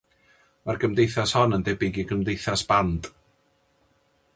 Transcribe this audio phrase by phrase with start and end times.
[0.69, 3.13] Mae'r gymdeithas hon yn debyg i gymdeithas band.